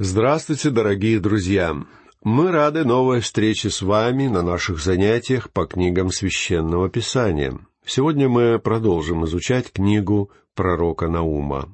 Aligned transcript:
Здравствуйте, 0.00 0.70
дорогие 0.70 1.18
друзья! 1.18 1.76
Мы 2.22 2.52
рады 2.52 2.84
новой 2.84 3.20
встрече 3.20 3.68
с 3.68 3.82
вами 3.82 4.28
на 4.28 4.42
наших 4.42 4.78
занятиях 4.78 5.50
по 5.50 5.66
книгам 5.66 6.12
Священного 6.12 6.88
Писания. 6.88 7.58
Сегодня 7.84 8.28
мы 8.28 8.60
продолжим 8.60 9.24
изучать 9.24 9.72
книгу 9.72 10.30
пророка 10.54 11.08
Наума. 11.08 11.68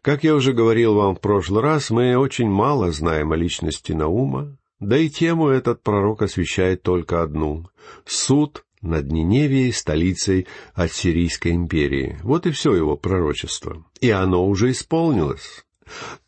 Как 0.00 0.24
я 0.24 0.34
уже 0.34 0.54
говорил 0.54 0.94
вам 0.94 1.14
в 1.14 1.20
прошлый 1.20 1.62
раз, 1.62 1.90
мы 1.90 2.16
очень 2.16 2.48
мало 2.48 2.90
знаем 2.90 3.32
о 3.32 3.36
личности 3.36 3.92
Наума, 3.92 4.56
да 4.80 4.96
и 4.96 5.10
тему 5.10 5.48
этот 5.48 5.82
пророк 5.82 6.22
освещает 6.22 6.82
только 6.82 7.20
одну— 7.20 7.68
суд 8.06 8.64
над 8.80 9.12
Ниневией, 9.12 9.74
столицей 9.74 10.46
Ассирийской 10.72 11.52
империи. 11.52 12.18
Вот 12.22 12.46
и 12.46 12.50
все 12.50 12.74
его 12.74 12.96
пророчество. 12.96 13.84
И 14.00 14.08
оно 14.08 14.48
уже 14.48 14.70
исполнилось. 14.70 15.65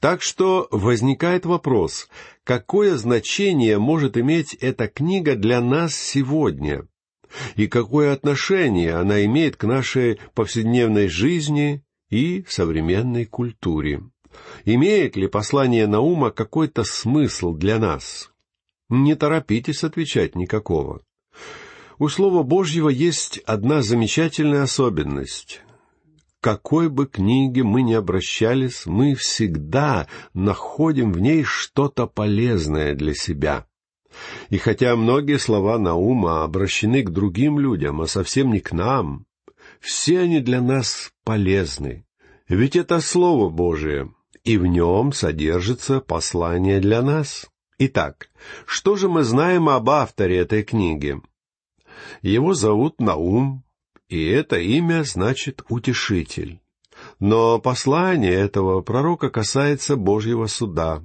Так 0.00 0.22
что 0.22 0.68
возникает 0.70 1.44
вопрос, 1.44 2.08
какое 2.44 2.96
значение 2.96 3.78
может 3.78 4.16
иметь 4.16 4.54
эта 4.54 4.88
книга 4.88 5.34
для 5.34 5.60
нас 5.60 5.94
сегодня? 5.94 6.86
И 7.56 7.66
какое 7.66 8.12
отношение 8.12 8.94
она 8.94 9.24
имеет 9.24 9.56
к 9.56 9.64
нашей 9.64 10.18
повседневной 10.34 11.08
жизни 11.08 11.82
и 12.08 12.44
современной 12.48 13.26
культуре? 13.26 14.02
Имеет 14.64 15.16
ли 15.16 15.26
послание 15.26 15.86
Наума 15.86 16.30
какой-то 16.30 16.84
смысл 16.84 17.54
для 17.54 17.78
нас? 17.78 18.30
Не 18.88 19.14
торопитесь 19.14 19.84
отвечать 19.84 20.36
никакого. 20.36 21.02
У 21.98 22.08
Слова 22.08 22.42
Божьего 22.44 22.88
есть 22.88 23.38
одна 23.38 23.82
замечательная 23.82 24.62
особенность 24.62 25.62
какой 26.48 26.88
бы 26.88 27.06
книге 27.06 27.62
мы 27.62 27.82
ни 27.82 27.92
обращались, 27.92 28.86
мы 28.86 29.14
всегда 29.14 30.06
находим 30.32 31.12
в 31.12 31.20
ней 31.20 31.44
что-то 31.44 32.06
полезное 32.06 32.94
для 32.94 33.12
себя. 33.12 33.66
И 34.48 34.56
хотя 34.56 34.96
многие 34.96 35.38
слова 35.38 35.78
Наума 35.78 36.44
обращены 36.44 37.02
к 37.02 37.10
другим 37.10 37.58
людям, 37.58 38.00
а 38.00 38.06
совсем 38.06 38.50
не 38.50 38.60
к 38.60 38.72
нам, 38.72 39.26
все 39.78 40.20
они 40.20 40.40
для 40.40 40.62
нас 40.62 41.12
полезны. 41.22 42.06
Ведь 42.48 42.76
это 42.76 43.00
Слово 43.00 43.50
Божие, 43.50 44.10
и 44.42 44.56
в 44.56 44.64
нем 44.64 45.12
содержится 45.12 46.00
послание 46.00 46.80
для 46.80 47.02
нас. 47.02 47.46
Итак, 47.78 48.30
что 48.64 48.96
же 48.96 49.10
мы 49.10 49.22
знаем 49.22 49.68
об 49.68 49.90
авторе 49.90 50.38
этой 50.38 50.62
книги? 50.62 51.20
Его 52.22 52.54
зовут 52.54 53.02
Наум, 53.02 53.64
и 54.08 54.24
это 54.26 54.58
имя 54.58 55.04
значит 55.04 55.62
«утешитель». 55.68 56.60
Но 57.20 57.60
послание 57.60 58.34
этого 58.34 58.80
пророка 58.80 59.30
касается 59.30 59.96
Божьего 59.96 60.46
суда. 60.46 61.02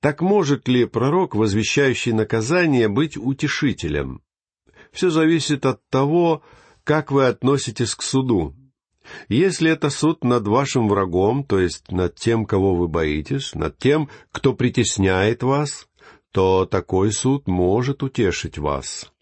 Так 0.00 0.20
может 0.20 0.68
ли 0.68 0.84
пророк, 0.84 1.34
возвещающий 1.34 2.12
наказание, 2.12 2.88
быть 2.88 3.16
утешителем? 3.16 4.22
Все 4.92 5.10
зависит 5.10 5.66
от 5.66 5.86
того, 5.88 6.42
как 6.84 7.10
вы 7.10 7.26
относитесь 7.26 7.94
к 7.94 8.02
суду. 8.02 8.54
Если 9.28 9.70
это 9.70 9.90
суд 9.90 10.24
над 10.24 10.46
вашим 10.46 10.88
врагом, 10.88 11.44
то 11.44 11.58
есть 11.58 11.90
над 11.90 12.16
тем, 12.16 12.44
кого 12.44 12.74
вы 12.74 12.88
боитесь, 12.88 13.54
над 13.54 13.78
тем, 13.78 14.08
кто 14.32 14.52
притесняет 14.52 15.42
вас, 15.42 15.88
то 16.32 16.66
такой 16.66 17.12
суд 17.12 17.46
может 17.46 18.02
утешить 18.02 18.58
вас. 18.58 19.12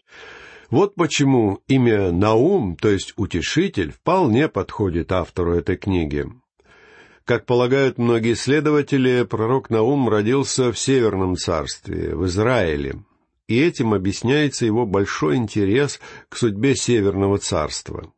Вот 0.69 0.95
почему 0.95 1.59
имя 1.67 2.11
Наум, 2.11 2.75
то 2.75 2.89
есть 2.89 3.13
утешитель, 3.17 3.91
вполне 3.91 4.47
подходит 4.47 5.11
автору 5.11 5.53
этой 5.53 5.77
книги. 5.77 6.25
Как 7.23 7.45
полагают 7.45 7.97
многие 7.97 8.33
исследователи, 8.33 9.23
пророк 9.23 9.69
Наум 9.69 10.09
родился 10.09 10.71
в 10.71 10.77
Северном 10.77 11.35
царстве, 11.37 12.15
в 12.15 12.25
Израиле, 12.25 13.03
и 13.47 13.59
этим 13.59 13.93
объясняется 13.93 14.65
его 14.65 14.85
большой 14.85 15.37
интерес 15.37 15.99
к 16.29 16.37
судьбе 16.37 16.75
Северного 16.75 17.37
царства. 17.37 18.11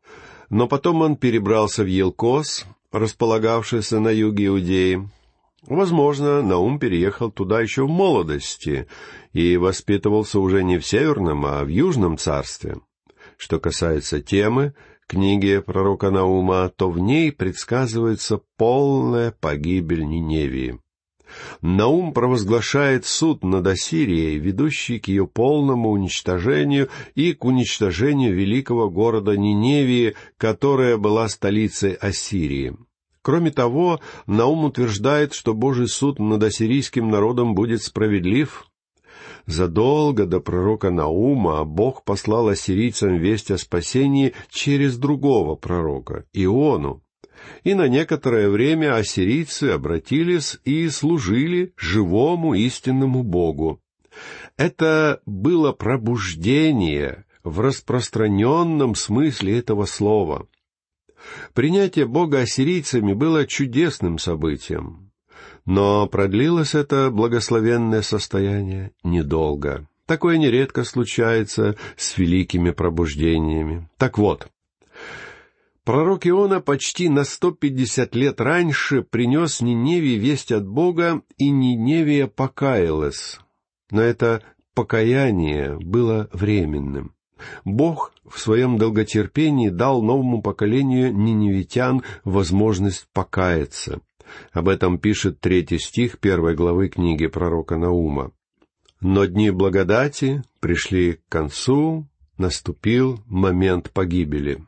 Но 0.49 0.67
потом 0.67 1.01
он 1.01 1.17
перебрался 1.17 1.83
в 1.83 1.87
Елкос, 1.87 2.65
располагавшийся 2.91 3.99
на 3.99 4.09
юге 4.09 4.47
Иудеи, 4.47 5.09
Возможно, 5.67 6.41
Наум 6.41 6.79
переехал 6.79 7.29
туда 7.29 7.59
еще 7.59 7.83
в 7.83 7.89
молодости 7.89 8.87
и 9.33 9.57
воспитывался 9.57 10.39
уже 10.39 10.63
не 10.63 10.77
в 10.77 10.85
Северном, 10.85 11.45
а 11.45 11.63
в 11.65 11.67
Южном 11.67 12.17
царстве. 12.17 12.77
Что 13.35 13.59
касается 13.59 14.21
темы 14.21 14.73
книги 15.07 15.59
пророка 15.59 16.09
Наума, 16.09 16.71
то 16.73 16.89
в 16.89 16.99
ней 16.99 17.33
предсказывается 17.33 18.39
полная 18.55 19.31
погибель 19.31 20.05
Ниневии. 20.05 20.79
Наум 21.61 22.13
провозглашает 22.13 23.05
суд 23.05 23.43
над 23.43 23.67
Ассирией, 23.67 24.37
ведущий 24.39 24.99
к 24.99 25.09
ее 25.09 25.27
полному 25.27 25.89
уничтожению 25.89 26.87
и 27.13 27.33
к 27.33 27.43
уничтожению 27.43 28.33
великого 28.33 28.89
города 28.89 29.35
Ниневии, 29.35 30.15
которая 30.37 30.95
была 30.95 31.27
столицей 31.27 31.93
Ассирии. 31.93 32.77
Кроме 33.27 33.51
того, 33.51 33.99
Наум 34.25 34.63
утверждает, 34.63 35.33
что 35.33 35.53
Божий 35.53 35.89
суд 35.89 36.17
над 36.17 36.41
ассирийским 36.43 37.09
народом 37.09 37.55
будет 37.55 37.83
справедлив. 37.83 38.67
Задолго 39.45 40.25
до 40.25 40.39
пророка 40.39 40.91
Наума 40.91 41.65
Бог 41.65 42.05
послал 42.05 42.47
ассирийцам 42.47 43.17
весть 43.17 43.51
о 43.51 43.57
спасении 43.57 44.33
через 44.49 44.97
другого 44.97 45.55
пророка, 45.55 46.23
Иону. 46.31 47.03
И 47.65 47.73
на 47.73 47.89
некоторое 47.89 48.47
время 48.47 48.95
ассирийцы 48.95 49.71
обратились 49.71 50.57
и 50.63 50.87
служили 50.87 51.73
живому 51.75 52.53
истинному 52.53 53.23
Богу. 53.23 53.81
Это 54.55 55.19
было 55.25 55.73
пробуждение 55.73 57.25
в 57.43 57.59
распространенном 57.59 58.95
смысле 58.95 59.59
этого 59.59 59.83
слова. 59.83 60.47
Принятие 61.53 62.05
Бога 62.05 62.39
ассирийцами 62.39 63.13
было 63.13 63.45
чудесным 63.45 64.19
событием. 64.19 65.11
Но 65.65 66.07
продлилось 66.07 66.75
это 66.75 67.11
благословенное 67.11 68.01
состояние 68.01 68.91
недолго. 69.03 69.87
Такое 70.05 70.37
нередко 70.37 70.85
случается 70.85 71.75
с 71.97 72.17
великими 72.17 72.71
пробуждениями. 72.71 73.89
Так 73.97 74.17
вот, 74.17 74.47
пророк 75.83 76.25
Иона 76.25 76.61
почти 76.61 77.09
на 77.09 77.25
сто 77.25 77.51
пятьдесят 77.51 78.15
лет 78.15 78.39
раньше 78.39 79.01
принес 79.01 79.59
Ниневии 79.59 80.15
весть 80.15 80.53
от 80.53 80.65
Бога, 80.65 81.21
и 81.37 81.49
Ниневия 81.49 82.27
покаялась. 82.27 83.39
Но 83.91 84.01
это 84.01 84.43
покаяние 84.73 85.77
было 85.77 86.29
временным. 86.31 87.16
Бог 87.65 88.13
в 88.29 88.39
своем 88.39 88.77
долготерпении 88.77 89.69
дал 89.69 90.01
новому 90.01 90.41
поколению 90.41 91.13
ниневитян 91.13 92.03
возможность 92.23 93.07
покаяться. 93.13 94.01
Об 94.51 94.67
этом 94.67 94.97
пишет 94.97 95.39
третий 95.39 95.79
стих 95.79 96.19
первой 96.19 96.55
главы 96.55 96.89
книги 96.89 97.27
пророка 97.27 97.77
Наума. 97.77 98.31
Но 98.99 99.25
дни 99.25 99.51
благодати 99.51 100.43
пришли 100.59 101.13
к 101.13 101.21
концу, 101.29 102.07
наступил 102.37 103.19
момент 103.25 103.91
погибели. 103.91 104.63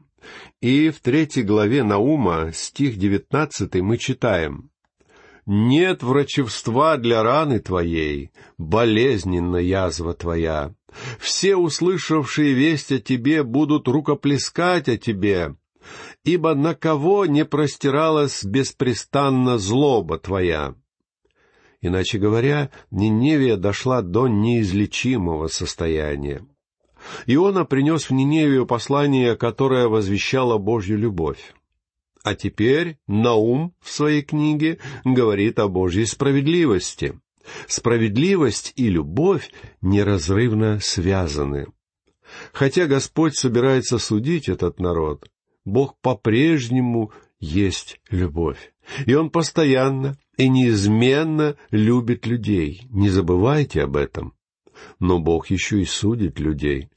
И 0.61 0.89
в 0.89 0.99
третьей 0.99 1.43
главе 1.43 1.83
Наума, 1.83 2.51
стих 2.53 2.97
девятнадцатый, 2.97 3.81
мы 3.81 3.97
читаем 3.97 4.69
нет 5.49 6.03
врачевства 6.03 6.97
для 6.97 7.23
раны 7.23 7.59
твоей, 7.59 8.29
болезненна 8.59 9.57
язва 9.57 10.13
твоя. 10.13 10.75
Все 11.19 11.55
услышавшие 11.55 12.53
весть 12.53 12.91
о 12.91 12.99
тебе 12.99 13.41
будут 13.41 13.87
рукоплескать 13.87 14.87
о 14.87 14.97
тебе, 14.97 15.55
ибо 16.23 16.53
на 16.53 16.75
кого 16.75 17.25
не 17.25 17.45
простиралась 17.45 18.43
беспрестанно 18.43 19.57
злоба 19.57 20.19
твоя. 20.19 20.75
Иначе 21.81 22.19
говоря, 22.19 22.69
Ниневия 22.91 23.57
дошла 23.57 24.03
до 24.03 24.27
неизлечимого 24.27 25.47
состояния. 25.47 26.45
Иона 27.25 27.65
принес 27.65 28.09
в 28.09 28.13
Ниневию 28.13 28.67
послание, 28.67 29.35
которое 29.35 29.87
возвещало 29.87 30.59
Божью 30.59 30.99
любовь. 30.99 31.55
А 32.23 32.35
теперь 32.35 32.97
Наум 33.07 33.73
в 33.81 33.89
своей 33.89 34.21
книге 34.21 34.79
говорит 35.05 35.59
о 35.59 35.67
Божьей 35.67 36.05
справедливости. 36.05 37.19
Справедливость 37.67 38.73
и 38.75 38.89
любовь 38.89 39.49
неразрывно 39.81 40.79
связаны. 40.81 41.67
Хотя 42.53 42.85
Господь 42.85 43.35
собирается 43.35 43.97
судить 43.97 44.49
этот 44.49 44.79
народ, 44.79 45.29
Бог 45.65 45.97
по-прежнему 46.01 47.11
есть 47.39 47.99
любовь. 48.09 48.73
И 49.05 49.13
Он 49.13 49.29
постоянно 49.29 50.17
и 50.37 50.49
неизменно 50.49 51.55
любит 51.71 52.25
людей. 52.25 52.87
Не 52.89 53.09
забывайте 53.09 53.83
об 53.83 53.95
этом. 53.95 54.33
Но 54.99 55.19
Бог 55.19 55.49
еще 55.49 55.81
и 55.81 55.85
судит 55.85 56.39
людей. 56.39 56.89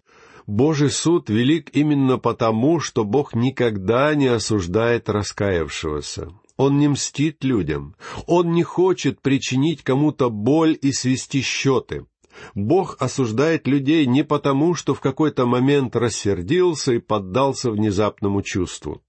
Божий 0.46 0.90
суд 0.90 1.30
велик 1.30 1.70
именно 1.72 2.18
потому, 2.18 2.80
что 2.80 3.04
Бог 3.04 3.34
никогда 3.34 4.14
не 4.14 4.26
осуждает 4.26 5.08
раскаявшегося. 5.08 6.30
Он 6.56 6.78
не 6.78 6.88
мстит 6.88 7.44
людям. 7.44 7.94
Он 8.26 8.52
не 8.52 8.62
хочет 8.62 9.20
причинить 9.20 9.82
кому-то 9.82 10.30
боль 10.30 10.78
и 10.80 10.92
свести 10.92 11.40
счеты. 11.40 12.06
Бог 12.54 12.96
осуждает 12.98 13.66
людей 13.66 14.06
не 14.06 14.24
потому, 14.24 14.74
что 14.74 14.94
в 14.94 15.00
какой-то 15.00 15.46
момент 15.46 15.96
рассердился 15.96 16.92
и 16.94 16.98
поддался 16.98 17.70
внезапному 17.70 18.42
чувству. 18.42 19.02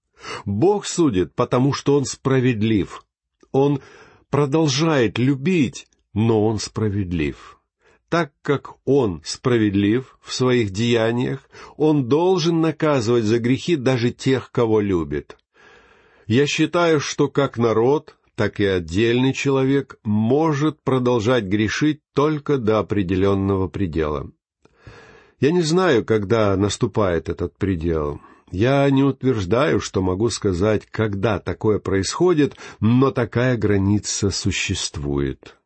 Бог 0.44 0.86
судит, 0.86 1.34
потому 1.34 1.72
что 1.72 1.96
Он 1.96 2.04
справедлив. 2.04 3.04
Он 3.52 3.80
продолжает 4.30 5.18
любить, 5.18 5.86
но 6.12 6.46
Он 6.46 6.58
справедлив. 6.58 7.60
Так 8.14 8.30
как 8.42 8.76
Он 8.84 9.22
справедлив 9.24 10.16
в 10.22 10.32
своих 10.32 10.70
деяниях, 10.70 11.40
Он 11.76 12.06
должен 12.06 12.60
наказывать 12.60 13.24
за 13.24 13.40
грехи 13.40 13.74
даже 13.74 14.12
тех, 14.12 14.52
кого 14.52 14.78
любит. 14.78 15.36
Я 16.28 16.46
считаю, 16.46 17.00
что 17.00 17.26
как 17.26 17.58
народ, 17.58 18.14
так 18.36 18.60
и 18.60 18.66
отдельный 18.66 19.32
человек 19.32 19.98
может 20.04 20.80
продолжать 20.84 21.46
грешить 21.46 22.02
только 22.14 22.56
до 22.56 22.78
определенного 22.78 23.66
предела. 23.66 24.30
Я 25.40 25.50
не 25.50 25.62
знаю, 25.62 26.04
когда 26.04 26.56
наступает 26.56 27.28
этот 27.28 27.56
предел. 27.58 28.20
Я 28.52 28.88
не 28.90 29.02
утверждаю, 29.02 29.80
что 29.80 30.02
могу 30.02 30.30
сказать, 30.30 30.86
когда 30.88 31.40
такое 31.40 31.80
происходит, 31.80 32.54
но 32.78 33.10
такая 33.10 33.56
граница 33.56 34.30
существует. 34.30 35.56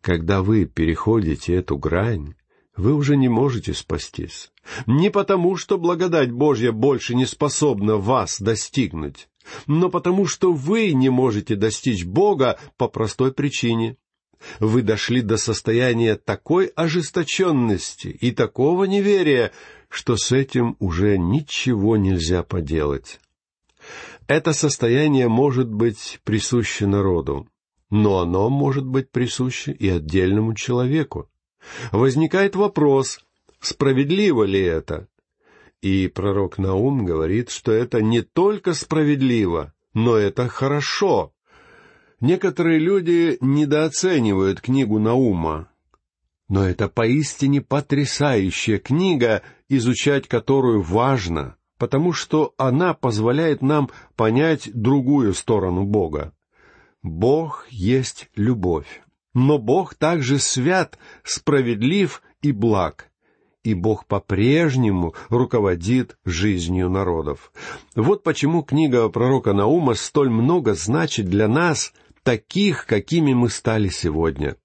Когда 0.00 0.42
вы 0.42 0.64
переходите 0.64 1.54
эту 1.54 1.76
грань, 1.76 2.34
вы 2.76 2.94
уже 2.94 3.16
не 3.16 3.28
можете 3.28 3.74
спастись. 3.74 4.52
Не 4.86 5.10
потому, 5.10 5.56
что 5.56 5.78
благодать 5.78 6.30
Божья 6.30 6.72
больше 6.72 7.14
не 7.14 7.26
способна 7.26 7.96
вас 7.96 8.40
достигнуть, 8.40 9.28
но 9.66 9.90
потому 9.90 10.26
что 10.26 10.52
вы 10.52 10.92
не 10.92 11.08
можете 11.08 11.56
достичь 11.56 12.04
Бога 12.04 12.58
по 12.76 12.88
простой 12.88 13.32
причине. 13.32 13.96
Вы 14.60 14.82
дошли 14.82 15.20
до 15.22 15.36
состояния 15.36 16.14
такой 16.14 16.66
ожесточенности 16.66 18.08
и 18.08 18.30
такого 18.30 18.84
неверия, 18.84 19.50
что 19.88 20.16
с 20.16 20.30
этим 20.30 20.76
уже 20.78 21.18
ничего 21.18 21.96
нельзя 21.96 22.44
поделать. 22.44 23.18
Это 24.28 24.52
состояние 24.52 25.26
может 25.28 25.68
быть 25.68 26.20
присуще 26.22 26.86
народу, 26.86 27.48
но 27.90 28.18
оно 28.18 28.50
может 28.50 28.86
быть 28.86 29.10
присуще 29.10 29.72
и 29.72 29.88
отдельному 29.88 30.54
человеку. 30.54 31.28
Возникает 31.92 32.56
вопрос, 32.56 33.20
справедливо 33.60 34.44
ли 34.44 34.60
это? 34.60 35.08
И 35.80 36.08
пророк 36.08 36.58
Наум 36.58 37.04
говорит, 37.04 37.50
что 37.50 37.72
это 37.72 38.02
не 38.02 38.22
только 38.22 38.74
справедливо, 38.74 39.72
но 39.94 40.16
это 40.16 40.48
хорошо. 40.48 41.32
Некоторые 42.20 42.80
люди 42.80 43.38
недооценивают 43.40 44.60
книгу 44.60 44.98
Наума, 44.98 45.70
но 46.48 46.64
это 46.64 46.88
поистине 46.88 47.60
потрясающая 47.60 48.78
книга, 48.78 49.42
изучать 49.68 50.26
которую 50.26 50.82
важно, 50.82 51.56
потому 51.78 52.12
что 52.12 52.54
она 52.56 52.94
позволяет 52.94 53.62
нам 53.62 53.90
понять 54.16 54.70
другую 54.72 55.34
сторону 55.34 55.84
Бога. 55.84 56.32
Бог 57.02 57.66
есть 57.70 58.28
любовь, 58.34 59.02
но 59.34 59.58
Бог 59.58 59.94
также 59.94 60.38
свят, 60.38 60.98
справедлив 61.24 62.22
и 62.42 62.52
благ 62.52 63.08
и 63.68 63.74
Бог 63.74 64.06
по-прежнему 64.06 65.14
руководит 65.28 66.16
жизнью 66.24 66.88
народов. 66.88 67.52
Вот 67.94 68.22
почему 68.22 68.62
книга 68.62 69.08
пророка 69.10 69.52
Наума 69.52 69.94
столь 69.94 70.30
много 70.30 70.74
значит 70.74 71.26
для 71.26 71.48
нас, 71.48 71.92
таких, 72.22 72.86
какими 72.86 73.34
мы 73.34 73.50
стали 73.50 73.88
сегодня. 73.88 74.56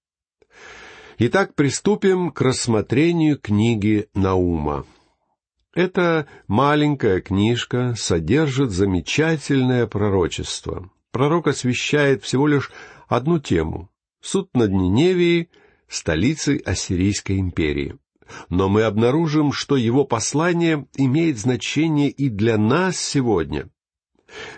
Итак, 1.18 1.54
приступим 1.54 2.32
к 2.32 2.42
рассмотрению 2.42 3.38
книги 3.38 4.08
Наума. 4.14 4.86
Эта 5.76 6.28
маленькая 6.48 7.20
книжка 7.20 7.96
содержит 7.98 8.72
замечательное 8.72 9.86
пророчество. 9.86 10.90
Пророк 11.14 11.48
освещает 11.48 12.24
всего 12.24 12.48
лишь 12.48 12.70
одну 13.08 13.40
тему— 13.40 13.90
суд 14.22 14.50
над 14.54 14.72
Ниневией, 14.72 15.50
столицей 15.88 16.58
Ассирийской 16.58 17.40
империи 17.40 17.98
но 18.50 18.70
мы 18.70 18.84
обнаружим, 18.84 19.52
что 19.52 19.76
его 19.76 20.06
послание 20.06 20.88
имеет 20.96 21.38
значение 21.38 22.10
и 22.10 22.30
для 22.30 22.58
нас 22.58 22.98
сегодня. 22.98 23.70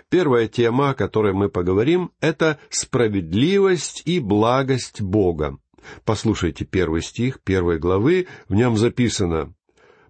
Первая 0.08 0.48
тема, 0.48 0.90
о 0.90 0.94
которой 0.94 1.34
мы 1.34 1.48
поговорим, 1.48 2.10
это 2.20 2.58
справедливость 2.70 4.02
и 4.06 4.20
благость 4.20 5.02
Бога. 5.02 5.58
Послушайте 6.04 6.64
первый 6.64 7.02
стих 7.02 7.40
первой 7.42 7.78
главы, 7.78 8.26
в 8.48 8.54
нем 8.54 8.76
записано 8.76 9.54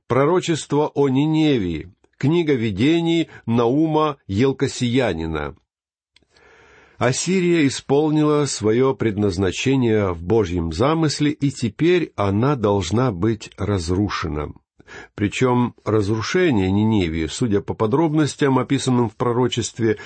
«Пророчество 0.06 0.86
о 0.94 1.08
Ниневии», 1.08 1.92
книга 2.16 2.54
видений 2.54 3.28
Наума 3.44 4.18
Елкосиянина, 4.26 5.56
Ассирия 6.98 7.66
исполнила 7.66 8.46
свое 8.46 8.94
предназначение 8.94 10.12
в 10.14 10.22
Божьем 10.22 10.72
замысле, 10.72 11.30
и 11.30 11.50
теперь 11.50 12.12
она 12.16 12.56
должна 12.56 13.12
быть 13.12 13.50
разрушена. 13.58 14.52
Причем 15.14 15.74
разрушение 15.84 16.70
Ниневии, 16.70 17.26
судя 17.26 17.60
по 17.60 17.74
подробностям, 17.74 18.58
описанным 18.58 19.10
в 19.10 19.16
пророчестве, 19.16 19.98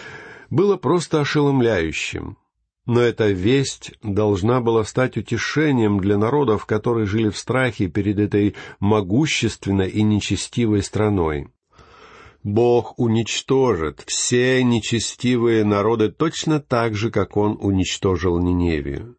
было 0.49 0.77
просто 0.77 1.21
ошеломляющим. 1.21 2.39
Но 2.87 3.01
эта 3.01 3.31
весть 3.31 3.93
должна 4.03 4.61
была 4.61 4.83
стать 4.85 5.17
утешением 5.17 6.01
для 6.01 6.19
народов, 6.19 6.67
которые 6.67 7.07
жили 7.07 7.29
в 7.29 7.39
страхе 7.39 7.87
перед 7.87 8.19
этой 8.19 8.57
могущественной 8.81 9.89
и 9.89 10.03
нечестивой 10.03 10.83
страной. 10.83 11.53
Бог 12.43 12.99
уничтожит 12.99 14.03
все 14.07 14.65
нечестивые 14.65 15.63
народы 15.65 16.11
точно 16.11 16.59
так 16.59 16.95
же, 16.95 17.11
как 17.11 17.37
Он 17.37 17.59
уничтожил 17.61 18.39
Ниневию. 18.39 19.17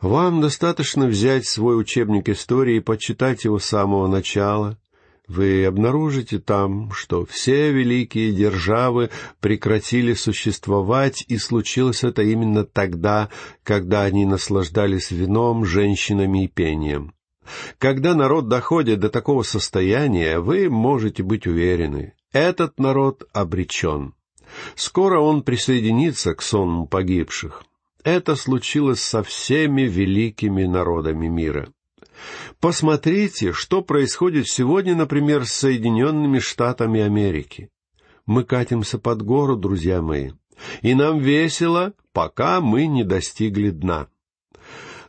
Вам 0.00 0.40
достаточно 0.40 1.06
взять 1.06 1.46
свой 1.46 1.78
учебник 1.80 2.28
истории 2.28 2.76
и 2.76 2.80
почитать 2.80 3.44
его 3.44 3.58
с 3.60 3.64
самого 3.64 4.08
начала. 4.08 4.76
Вы 5.28 5.64
обнаружите 5.64 6.38
там, 6.38 6.90
что 6.92 7.24
все 7.24 7.72
великие 7.72 8.32
державы 8.32 9.10
прекратили 9.40 10.12
существовать, 10.12 11.24
и 11.28 11.38
случилось 11.38 12.04
это 12.04 12.22
именно 12.22 12.64
тогда, 12.64 13.30
когда 13.62 14.02
они 14.02 14.26
наслаждались 14.26 15.12
вином, 15.12 15.64
женщинами 15.64 16.44
и 16.44 16.48
пением. 16.48 17.14
Когда 17.78 18.14
народ 18.14 18.48
доходит 18.48 19.00
до 19.00 19.08
такого 19.08 19.42
состояния, 19.42 20.40
вы 20.40 20.68
можете 20.68 21.22
быть 21.22 21.46
уверены, 21.46 22.14
этот 22.34 22.78
народ 22.78 23.26
обречен. 23.32 24.12
Скоро 24.74 25.20
он 25.20 25.42
присоединится 25.42 26.34
к 26.34 26.42
сонму 26.42 26.86
погибших. 26.86 27.62
Это 28.02 28.36
случилось 28.36 29.00
со 29.00 29.22
всеми 29.22 29.82
великими 29.82 30.64
народами 30.64 31.28
мира. 31.28 31.68
Посмотрите, 32.60 33.52
что 33.52 33.82
происходит 33.82 34.48
сегодня, 34.48 34.94
например, 34.94 35.46
с 35.46 35.52
Соединенными 35.52 36.40
Штатами 36.40 37.00
Америки. 37.00 37.70
Мы 38.26 38.44
катимся 38.44 38.98
под 38.98 39.22
гору, 39.22 39.56
друзья 39.56 40.02
мои, 40.02 40.32
и 40.82 40.94
нам 40.94 41.18
весело, 41.18 41.92
пока 42.12 42.60
мы 42.60 42.86
не 42.86 43.04
достигли 43.04 43.70
дна. 43.70 44.08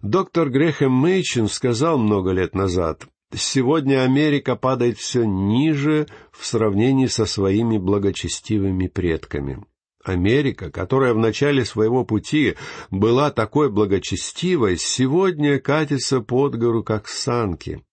Доктор 0.02 0.50
Грехем 0.50 0.92
Мейчин 0.92 1.48
сказал 1.48 1.98
много 1.98 2.32
лет 2.32 2.54
назад, 2.54 3.08
Сегодня 3.38 4.04
Америка 4.04 4.56
падает 4.56 4.98
все 4.98 5.26
ниже 5.26 6.08
в 6.32 6.46
сравнении 6.46 7.08
со 7.08 7.26
своими 7.26 7.78
благочестивыми 7.78 8.88
предками. 8.88 9.66
Америка, 10.04 10.72
которая 10.72 11.14
в 11.14 11.18
начале 11.18 11.66
своего 11.66 12.06
пути 12.06 12.56
была 12.92 13.32
такой 13.32 13.70
благочестивой, 13.70 14.78
сегодня 14.78 15.60
катится 15.60 16.22
под 16.22 16.56
гору, 16.58 16.84
как 16.84 17.10
санки. 17.10 17.84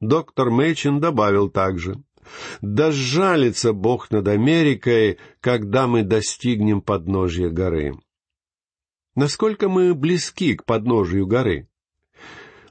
Доктор 0.00 0.50
Мэйчин 0.50 1.00
добавил 1.00 1.48
также, 1.48 2.02
«Да 2.60 2.90
сжалится 2.90 3.72
Бог 3.72 4.10
над 4.10 4.28
Америкой, 4.28 5.18
когда 5.40 5.86
мы 5.86 6.02
достигнем 6.02 6.82
подножья 6.82 7.48
горы». 7.48 7.94
Насколько 9.14 9.68
мы 9.68 9.94
близки 9.94 10.54
к 10.54 10.64
подножию 10.64 11.26
горы? 11.26 11.68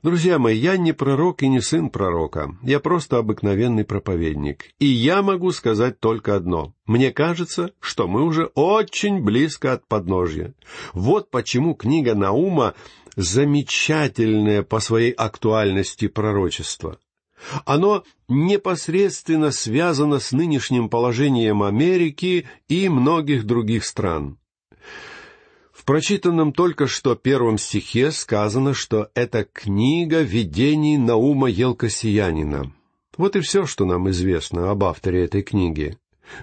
Друзья 0.03 0.39
мои, 0.39 0.57
я 0.57 0.77
не 0.77 0.93
пророк 0.93 1.43
и 1.43 1.47
не 1.47 1.61
сын 1.61 1.91
пророка, 1.91 2.55
я 2.63 2.79
просто 2.79 3.19
обыкновенный 3.19 3.85
проповедник. 3.85 4.71
И 4.79 4.87
я 4.87 5.21
могу 5.21 5.51
сказать 5.51 5.99
только 5.99 6.35
одно. 6.35 6.73
Мне 6.87 7.11
кажется, 7.11 7.73
что 7.79 8.07
мы 8.07 8.23
уже 8.23 8.45
очень 8.55 9.21
близко 9.21 9.73
от 9.73 9.87
подножья. 9.87 10.55
Вот 10.93 11.29
почему 11.29 11.75
книга 11.75 12.15
Наума 12.15 12.73
замечательное 13.15 14.63
по 14.63 14.79
своей 14.79 15.11
актуальности 15.11 16.07
пророчество. 16.07 16.97
Оно 17.65 18.03
непосредственно 18.27 19.51
связано 19.51 20.17
с 20.17 20.31
нынешним 20.31 20.89
положением 20.89 21.61
Америки 21.61 22.47
и 22.67 22.89
многих 22.89 23.45
других 23.45 23.85
стран. 23.85 24.39
В 25.81 25.83
прочитанном 25.83 26.53
только 26.53 26.85
что 26.85 27.15
первом 27.15 27.57
стихе 27.57 28.11
сказано, 28.11 28.75
что 28.75 29.09
это 29.15 29.45
книга 29.45 30.21
видений 30.21 30.95
Наума 30.97 31.49
Елкосиянина. 31.49 32.71
Вот 33.17 33.35
и 33.35 33.39
все, 33.39 33.65
что 33.65 33.85
нам 33.85 34.07
известно 34.11 34.69
об 34.69 34.83
авторе 34.83 35.25
этой 35.25 35.41
книги. 35.41 35.97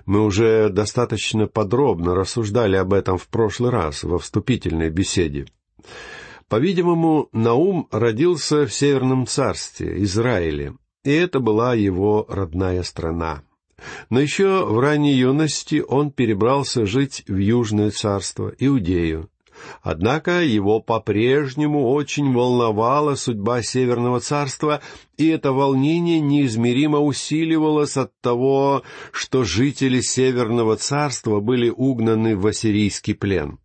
Мы 0.07 0.25
уже 0.25 0.71
достаточно 0.71 1.47
подробно 1.47 2.17
рассуждали 2.17 2.75
об 2.75 2.93
этом 2.93 3.17
в 3.17 3.29
прошлый 3.29 3.71
раз 3.71 4.03
во 4.03 4.19
вступительной 4.19 4.91
беседе. 4.91 5.47
По-видимому, 6.49 7.29
Наум 7.31 7.87
родился 7.93 8.67
в 8.67 8.75
Северном 8.75 9.29
царстве, 9.29 10.03
Израиле, 10.03 10.75
и 11.05 11.13
это 11.13 11.39
была 11.39 11.75
его 11.75 12.27
родная 12.29 12.83
страна. 12.83 13.45
Но 14.11 14.21
еще 14.21 14.65
в 14.65 14.79
ранней 14.79 15.15
юности 15.15 15.85
он 15.87 16.11
перебрался 16.11 16.87
жить 16.87 17.25
в 17.29 17.37
Южное 17.37 17.91
царство, 17.91 18.53
Иудею. 18.59 19.29
Однако 19.83 20.43
его 20.43 20.81
по-прежнему 20.81 21.91
очень 21.91 22.33
волновала 22.33 23.15
судьба 23.15 23.63
Северного 23.63 24.21
царства, 24.21 24.81
и 25.17 25.29
это 25.29 25.53
волнение 25.53 26.21
неизмеримо 26.21 26.99
усиливалось 26.99 27.97
от 27.97 28.13
того, 28.21 28.83
что 29.13 29.45
жители 29.45 30.01
Северного 30.01 30.77
царства 30.77 31.41
были 31.41 31.71
угнаны 31.71 32.37
в 32.37 32.47
ассирийский 32.47 33.15
плен. 33.15 33.59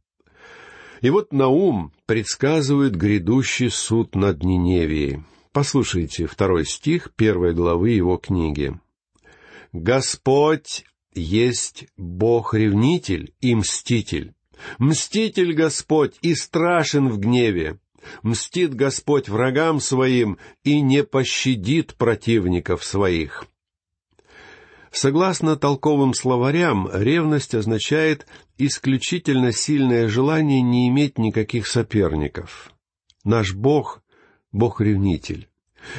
И 1.02 1.10
вот 1.10 1.34
Наум 1.34 1.92
предсказывает 2.06 2.96
грядущий 2.96 3.70
суд 3.70 4.16
над 4.16 4.44
Ниневией. 4.44 5.24
Послушайте 5.52 6.26
второй 6.26 6.66
стих 6.66 7.12
первой 7.16 7.54
главы 7.54 7.92
его 7.92 8.18
книги. 8.18 8.80
Господь 9.74 10.86
есть 11.16 11.86
Бог-ревнитель 11.98 13.34
и 13.42 13.56
мститель. 13.56 14.36
Мститель 14.78 15.54
Господь 15.54 16.14
и 16.22 16.36
страшен 16.36 17.10
в 17.10 17.20
гневе. 17.20 17.80
Мстит 18.22 18.76
Господь 18.76 19.30
врагам 19.30 19.80
своим 19.80 20.38
и 20.64 20.80
не 20.80 21.04
пощадит 21.04 21.96
противников 21.96 22.84
своих. 22.84 23.46
Согласно 24.92 25.56
толковым 25.56 26.14
словарям, 26.14 26.88
ревность 26.94 27.56
означает 27.56 28.28
исключительно 28.60 29.52
сильное 29.52 30.08
желание 30.08 30.62
не 30.62 30.88
иметь 30.90 31.18
никаких 31.18 31.66
соперников. 31.66 32.72
Наш 33.24 33.56
Бог— 33.56 34.04
Бог-ревнитель 34.52 35.48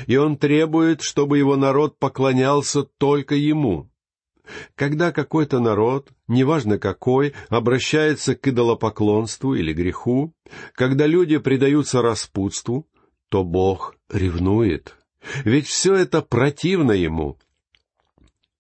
и 0.07 0.17
он 0.17 0.37
требует, 0.37 1.03
чтобы 1.03 1.39
его 1.39 1.57
народ 1.57 1.99
поклонялся 1.99 2.83
только 2.83 3.35
ему. 3.35 3.91
Когда 4.75 5.13
какой-то 5.13 5.59
народ, 5.59 6.11
неважно 6.29 6.79
какой, 6.79 7.33
обращается 7.49 8.35
к 8.35 8.47
идолопоклонству 8.47 9.55
или 9.55 9.73
греху, 9.73 10.35
когда 10.75 11.07
люди 11.07 11.39
предаются 11.39 12.03
распутству, 12.03 12.87
то 13.31 13.43
Бог 13.43 13.97
ревнует. 14.11 14.97
Ведь 15.45 15.67
все 15.67 15.95
это 15.95 16.21
противно 16.21 16.93
ему. 16.93 17.39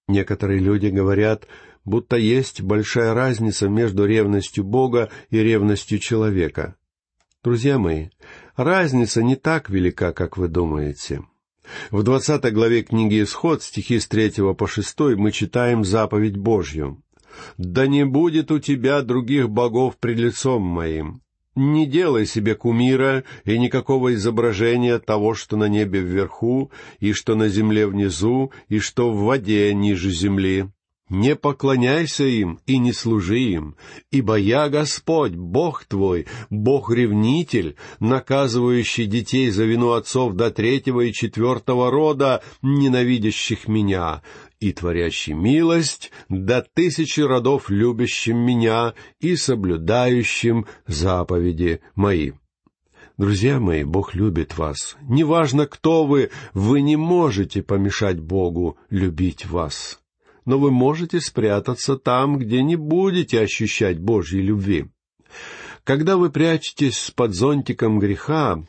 Некоторые 0.09 0.59
люди 0.59 0.87
говорят, 0.87 1.47
будто 1.85 2.17
есть 2.17 2.63
большая 2.63 3.13
разница 3.15 3.69
между 3.69 4.07
ревностью 4.07 4.65
Бога 4.65 5.11
и 5.31 5.39
ревностью 5.39 5.99
человека. 5.99 6.77
Друзья 7.43 7.79
мои, 7.79 8.09
разница 8.57 9.23
не 9.23 9.37
так 9.37 9.71
велика, 9.71 10.13
как 10.13 10.37
вы 10.37 10.49
думаете. 10.49 11.23
В 11.91 12.03
двадцатой 12.03 12.51
главе 12.51 12.83
книги 12.83 13.23
«Исход», 13.23 13.63
стихи 13.63 13.99
с 13.99 14.07
третьего 14.07 14.53
по 14.53 14.67
шестой, 14.67 15.17
мы 15.17 15.33
читаем 15.33 15.85
заповедь 15.85 16.37
Божью. 16.37 17.03
«Да 17.57 17.87
не 17.87 18.05
будет 18.05 18.53
у 18.53 18.59
тебя 18.59 19.03
других 19.03 19.51
богов 19.51 19.97
пред 19.97 20.19
лицом 20.19 20.63
моим. 20.63 21.23
Не 21.57 21.87
делай 21.87 22.27
себе 22.27 22.55
кумира 22.55 23.25
и 23.45 23.59
никакого 23.59 24.15
изображения 24.15 24.99
того, 24.99 25.35
что 25.35 25.57
на 25.57 25.69
небе 25.69 26.01
вверху, 26.01 26.73
и 26.99 27.13
что 27.13 27.37
на 27.37 27.49
земле 27.49 27.87
внизу, 27.87 28.53
и 28.69 28.79
что 28.81 29.13
в 29.13 29.23
воде 29.25 29.73
ниже 29.73 30.11
земли. 30.11 30.69
Не 31.11 31.37
поклоняйся 31.37 32.25
им 32.25 32.61
и 32.65 32.79
не 32.79 32.95
служи 32.95 33.39
им, 33.39 33.77
ибо 34.11 34.37
я 34.37 34.71
Господь, 34.71 35.35
Бог 35.35 35.85
твой, 35.85 36.27
Бог-ревнитель, 36.49 37.77
наказывающий 38.01 39.05
детей 39.05 39.51
за 39.51 39.65
вину 39.65 39.91
отцов 39.91 40.33
до 40.33 40.51
третьего 40.51 41.03
и 41.03 41.13
четвертого 41.13 41.91
рода, 41.91 42.43
ненавидящих 42.63 43.69
меня, 43.69 44.23
и 44.61 44.73
творящий 44.73 45.35
милость 45.35 46.11
до 46.31 46.67
тысячи 46.73 47.21
родов 47.21 47.69
любящим 47.69 48.39
меня 48.39 48.95
и 49.21 49.37
соблюдающим 49.37 50.67
заповеди 50.87 51.81
мои». 51.95 52.33
Друзья 53.19 53.61
мои, 53.61 53.85
Бог 53.85 54.15
любит 54.15 54.57
вас. 54.57 54.97
Неважно, 55.03 55.67
кто 55.67 56.05
вы, 56.05 56.31
вы 56.55 56.81
не 56.81 56.97
можете 56.97 57.63
помешать 57.63 58.19
Богу 58.19 58.77
любить 58.91 59.47
вас 59.47 60.01
но 60.45 60.59
вы 60.59 60.71
можете 60.71 61.21
спрятаться 61.21 61.97
там, 61.97 62.39
где 62.39 62.63
не 62.63 62.77
будете 62.77 63.41
ощущать 63.41 63.99
Божьей 63.99 64.43
любви. 64.43 64.87
Когда 65.85 66.17
вы 66.17 66.31
прячетесь 66.31 67.13
под 67.15 67.35
зонтиком 67.35 67.99
греха, 67.99 68.65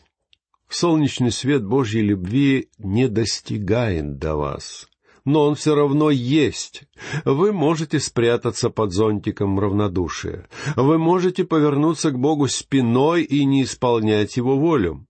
солнечный 0.70 1.32
свет 1.32 1.66
Божьей 1.66 2.02
любви 2.02 2.70
не 2.78 3.08
достигает 3.08 4.18
до 4.18 4.36
вас. 4.36 4.88
Но 5.24 5.46
он 5.46 5.56
все 5.56 5.74
равно 5.74 6.12
есть. 6.12 6.84
Вы 7.24 7.52
можете 7.52 8.00
спрятаться 8.00 8.70
под 8.70 8.92
зонтиком 8.92 9.60
равнодушия. 9.60 10.48
Вы 10.76 11.00
можете 11.00 11.46
повернуться 11.46 12.12
к 12.12 12.20
Богу 12.20 12.48
спиной 12.48 13.24
и 13.24 13.44
не 13.44 13.64
исполнять 13.64 14.38
Его 14.38 14.56
волю. 14.56 15.08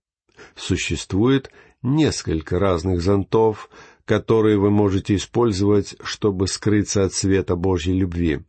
Существует 0.54 1.50
несколько 1.82 2.58
разных 2.58 3.02
зонтов, 3.02 3.68
которые 4.06 4.56
вы 4.56 4.70
можете 4.70 5.16
использовать, 5.16 5.96
чтобы 6.02 6.46
скрыться 6.46 7.04
от 7.04 7.12
света 7.12 7.56
Божьей 7.56 7.98
любви. 7.98 8.40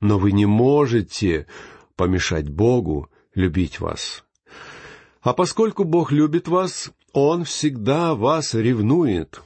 Но 0.00 0.18
вы 0.18 0.32
не 0.32 0.44
можете 0.44 1.46
помешать 1.96 2.48
Богу 2.48 3.08
любить 3.34 3.80
вас. 3.80 4.24
А 5.22 5.32
поскольку 5.32 5.84
Бог 5.84 6.12
любит 6.12 6.48
вас, 6.48 6.90
Он 7.12 7.44
всегда 7.44 8.14
вас 8.14 8.54
ревнует. 8.54 9.40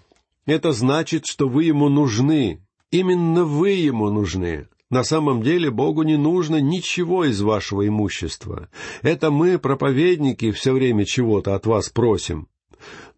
Это 0.47 0.73
значит, 0.73 1.26
что 1.26 1.49
вы 1.49 1.64
Ему 1.64 1.88
нужны. 1.88 2.66
Именно 2.90 3.44
вы 3.44 3.71
Ему 3.71 4.11
нужны. 4.11 4.68
На 4.88 5.04
самом 5.04 5.42
деле 5.42 5.71
Богу 5.71 6.02
не 6.02 6.16
нужно 6.16 6.61
ничего 6.61 7.25
из 7.25 7.40
вашего 7.40 7.87
имущества. 7.87 8.68
Это 9.02 9.30
мы, 9.30 9.59
проповедники, 9.59 10.50
все 10.50 10.73
время 10.73 11.04
чего-то 11.04 11.54
от 11.54 11.66
вас 11.66 11.88
просим 11.88 12.49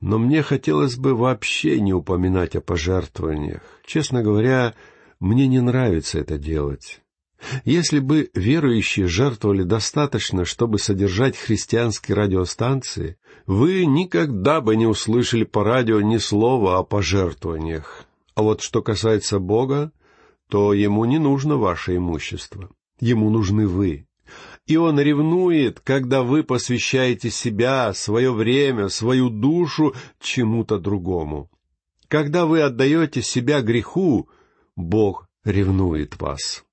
но 0.01 0.19
мне 0.19 0.43
хотелось 0.43 0.97
бы 0.97 1.15
вообще 1.15 1.81
не 1.81 1.93
упоминать 1.93 2.57
о 2.57 2.61
пожертвованиях. 2.61 3.63
Честно 3.87 4.23
говоря, 4.23 4.75
мне 5.21 5.47
не 5.47 5.61
нравится 5.61 6.19
это 6.19 6.39
делать. 6.39 7.01
Если 7.65 7.99
бы 7.99 8.31
верующие 8.35 9.07
жертвовали 9.07 9.63
достаточно, 9.63 10.45
чтобы 10.45 10.79
содержать 10.79 11.37
христианские 11.37 12.17
радиостанции, 12.17 13.19
вы 13.47 13.85
никогда 13.85 14.61
бы 14.61 14.77
не 14.77 14.87
услышали 14.87 15.45
по 15.45 15.63
радио 15.63 16.01
ни 16.01 16.17
слова 16.17 16.79
о 16.79 16.85
пожертвованиях. 16.85 18.05
А 18.35 18.43
вот 18.43 18.63
что 18.63 18.83
касается 18.83 19.39
Бога, 19.39 19.93
то 20.49 20.73
ему 20.73 21.05
не 21.05 21.19
нужно 21.19 21.57
ваше 21.57 21.97
имущество. 21.97 22.71
Ему 23.01 23.29
нужны 23.31 23.67
вы 23.67 24.07
и 24.67 24.77
Он 24.77 24.99
ревнует, 24.99 25.81
когда 25.81 26.23
вы 26.23 26.43
посвящаете 26.43 27.31
себя, 27.31 27.93
свое 27.93 28.33
время, 28.33 28.89
свою 28.89 29.29
душу 29.29 29.95
чему-то 30.21 30.79
другому. 30.79 31.51
Когда 32.09 32.47
вы 32.47 32.63
отдаете 32.63 33.23
себя 33.23 33.61
греху, 33.61 34.29
Бог 34.77 35.29
ревнует 35.45 36.21
вас. 36.21 36.65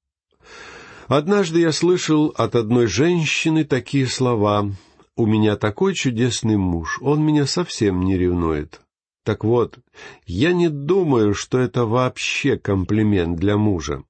Однажды 1.07 1.59
я 1.59 1.71
слышал 1.73 2.27
от 2.37 2.55
одной 2.55 2.87
женщины 2.87 3.65
такие 3.65 4.07
слова 4.07 4.71
«У 5.17 5.25
меня 5.25 5.57
такой 5.57 5.93
чудесный 5.93 6.55
муж, 6.55 6.99
он 7.01 7.25
меня 7.25 7.45
совсем 7.45 8.01
не 8.01 8.17
ревнует». 8.17 8.81
Так 9.23 9.43
вот, 9.43 9.77
я 10.25 10.53
не 10.53 10.69
думаю, 10.69 11.33
что 11.33 11.59
это 11.59 11.85
вообще 11.85 12.57
комплимент 12.57 13.37
для 13.37 13.57
мужа. 13.57 14.03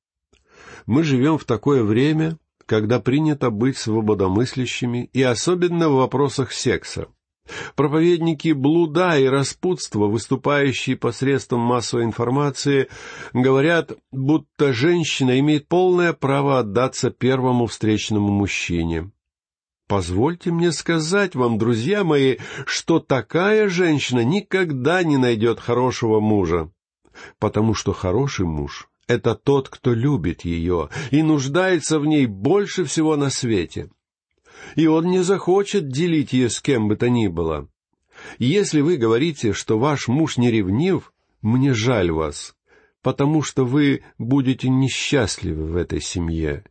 Мы 0.86 1.04
живем 1.04 1.38
в 1.38 1.46
такое 1.46 1.84
время, 1.84 2.38
когда 2.72 3.02
принято 3.02 3.50
быть 3.50 3.78
свободомыслящими 3.78 5.10
и 5.12 5.22
особенно 5.22 5.90
в 5.90 5.96
вопросах 5.96 6.54
секса. 6.54 7.10
Проповедники 7.76 8.54
блуда 8.54 9.20
и 9.20 9.26
распутства, 9.26 10.08
выступающие 10.08 10.96
посредством 10.96 11.60
массовой 11.60 12.06
информации, 12.06 12.88
говорят, 13.34 13.92
будто 14.14 14.72
женщина 14.72 15.38
имеет 15.42 15.68
полное 15.68 16.14
право 16.14 16.60
отдаться 16.60 17.12
первому 17.12 17.66
встречному 17.66 18.30
мужчине. 18.32 19.12
Позвольте 19.90 20.52
мне 20.52 20.72
сказать 20.72 21.36
вам, 21.36 21.58
друзья 21.58 22.06
мои, 22.06 22.38
что 22.66 23.02
такая 23.02 23.68
женщина 23.68 24.24
никогда 24.24 25.04
не 25.04 25.18
найдет 25.18 25.60
хорошего 25.60 26.22
мужа, 26.22 26.72
потому 27.38 27.74
что 27.74 27.92
хороший 27.92 28.46
муж 28.46 28.88
это 29.12 29.36
тот, 29.36 29.70
кто 29.70 29.94
любит 29.94 30.42
ее 30.42 30.90
и 31.12 31.22
нуждается 31.24 32.00
в 32.00 32.06
ней 32.06 32.26
больше 32.26 32.86
всего 32.86 33.16
на 33.16 33.30
свете. 33.30 33.90
и 34.76 34.88
Он 34.88 35.06
не 35.06 35.24
захочет 35.24 35.90
делить 35.90 36.34
ее 36.34 36.50
с 36.50 36.62
кем 36.62 36.88
бы 36.88 36.96
то 36.96 37.10
ни 37.10 37.28
было. 37.28 37.68
Если 38.38 38.82
вы 38.82 38.98
говорите, 38.98 39.54
что 39.54 39.80
ваш 39.80 40.08
муж 40.08 40.38
не 40.38 40.52
ревнив, 40.52 41.12
мне 41.42 41.74
жаль 41.74 42.12
вас, 42.12 42.56
потому 43.02 43.42
что 43.42 43.66
вы 43.66 44.04
будете 44.18 44.70
несчастливы 44.70 45.66
в 45.66 45.76
этой 45.76 46.02
семье. 46.02 46.64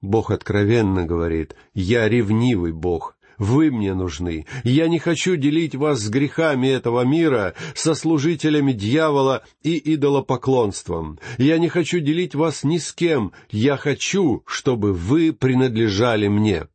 Бог 0.00 0.30
откровенно 0.30 1.04
говорит, 1.04 1.54
«Я 1.74 2.08
ревнивый 2.08 2.72
Бог, 2.72 3.15
вы 3.38 3.70
мне 3.70 3.94
нужны. 3.94 4.46
Я 4.64 4.88
не 4.88 4.98
хочу 4.98 5.36
делить 5.36 5.74
вас 5.74 6.00
с 6.00 6.08
грехами 6.08 6.68
этого 6.68 7.02
мира, 7.02 7.54
со 7.74 7.94
служителями 7.94 8.72
дьявола 8.72 9.42
и 9.62 9.94
идолопоклонством. 9.94 11.18
Я 11.38 11.58
не 11.58 11.68
хочу 11.68 12.00
делить 12.00 12.34
вас 12.34 12.64
ни 12.64 12.78
с 12.78 12.92
кем. 12.92 13.32
Я 13.50 13.76
хочу, 13.76 14.42
чтобы 14.46 14.92
вы 14.92 15.32
принадлежали 15.32 16.28
мне». 16.28 16.66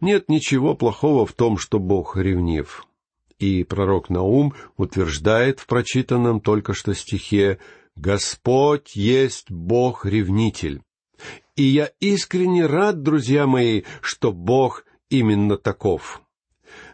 Нет 0.00 0.28
ничего 0.28 0.74
плохого 0.74 1.26
в 1.26 1.32
том, 1.32 1.58
что 1.58 1.78
Бог 1.78 2.16
ревнив. 2.16 2.84
И 3.38 3.62
пророк 3.62 4.10
Наум 4.10 4.52
утверждает 4.76 5.60
в 5.60 5.66
прочитанном 5.66 6.40
только 6.40 6.74
что 6.74 6.92
стихе 6.92 7.58
«Господь 7.94 8.96
есть 8.96 9.48
Бог-ревнитель». 9.48 10.82
И 11.54 11.62
я 11.62 11.90
искренне 12.00 12.66
рад, 12.66 13.02
друзья 13.02 13.46
мои, 13.46 13.82
что 14.00 14.32
Бог 14.32 14.84
именно 15.12 15.56
таков. 15.56 16.22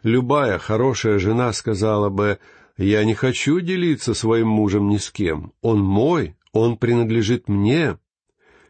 Любая 0.03 0.59
хорошая 0.59 1.19
жена 1.19 1.53
сказала 1.53 2.09
бы, 2.11 2.39
«Я 2.77 3.05
не 3.05 3.15
хочу 3.15 3.61
делиться 3.61 4.15
своим 4.15 4.49
мужем 4.49 4.89
ни 4.89 4.99
с 4.99 5.11
кем. 5.11 5.53
Он 5.63 5.81
мой, 5.81 6.37
он 6.53 6.77
принадлежит 6.77 7.49
мне». 7.49 7.99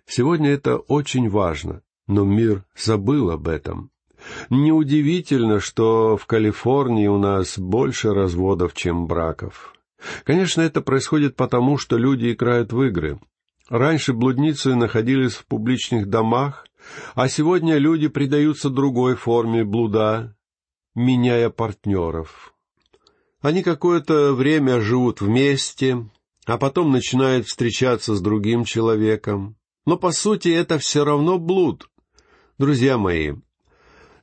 Сегодня 0.07 0.51
это 0.51 0.77
очень 0.77 1.29
важно, 1.29 1.83
но 2.07 2.25
мир 2.25 2.65
забыл 2.77 3.31
об 3.31 3.49
этом. 3.49 3.91
Неудивительно, 4.51 5.61
что 5.61 6.17
в 6.17 6.27
Калифорнии 6.27 7.07
у 7.07 7.19
нас 7.19 7.59
больше 7.59 8.15
разводов, 8.15 8.75
чем 8.75 9.07
браков. 9.07 9.75
Конечно, 10.25 10.63
это 10.63 10.81
происходит 10.81 11.37
потому, 11.37 11.77
что 11.77 11.97
люди 11.97 12.33
играют 12.33 12.73
в 12.73 12.83
игры. 12.83 13.21
Раньше 13.69 14.15
блудницы 14.15 14.75
находились 14.75 15.35
в 15.35 15.45
публичных 15.47 16.09
домах, 16.09 16.67
а 17.15 17.29
сегодня 17.29 17.79
люди 17.79 18.09
предаются 18.09 18.71
другой 18.71 19.17
форме 19.17 19.65
блуда, 19.65 20.37
меняя 20.95 21.51
партнеров. 21.51 22.55
Они 23.41 23.63
какое-то 23.63 24.35
время 24.35 24.81
живут 24.81 25.21
вместе, 25.21 26.09
а 26.47 26.59
потом 26.59 26.91
начинают 26.91 27.47
встречаться 27.47 28.15
с 28.15 28.21
другим 28.21 28.65
человеком. 28.65 29.57
Но 29.87 29.97
по 29.97 30.13
сути 30.13 30.49
это 30.49 30.79
все 30.79 31.05
равно 31.05 31.39
блуд. 31.39 31.89
Друзья 32.59 32.99
мои, 32.99 33.35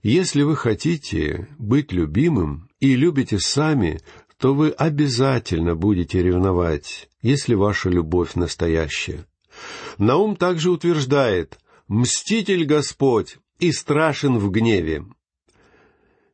если 0.04 0.44
вы 0.44 0.56
хотите 0.56 1.48
быть 1.58 1.92
любимым 1.92 2.70
и 2.80 2.96
любите 2.96 3.40
сами, 3.40 4.02
то 4.38 4.54
вы 4.54 4.70
обязательно 4.70 5.76
будете 5.76 6.22
ревновать, 6.22 7.10
если 7.22 7.56
ваша 7.56 7.90
любовь 7.90 8.36
настоящая. 8.36 9.26
Наум 9.98 10.36
также 10.36 10.72
утверждает 10.72 11.58
«Мститель 11.88 12.66
Господь 12.66 13.38
и 13.60 13.72
страшен 13.72 14.40
в 14.40 14.50
гневе». 14.50 15.06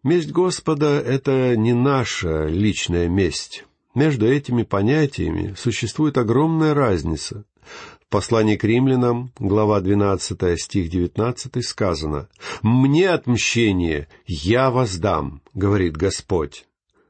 Месть 0.01 0.31
Господа— 0.31 1.01
это 1.05 1.58
не 1.58 1.74
наша 1.74 2.46
личная 2.48 3.10
месть. 3.10 3.65
Между 3.93 4.31
этими 4.31 4.63
понятиями 4.63 5.53
существует 5.58 6.17
огромная 6.17 6.74
разница. 6.74 7.43
В 8.00 8.08
послании 8.10 8.55
к 8.55 8.63
римлянам, 8.63 9.34
глава 9.39 9.81
12, 9.81 10.58
стих 10.58 10.89
19, 10.89 11.65
сказано 11.65 12.29
«Мне 12.62 13.10
отмщение, 13.10 14.08
я 14.25 14.72
воздам,— 14.72 15.41
говорит 15.53 15.98
Господь». 15.98 16.65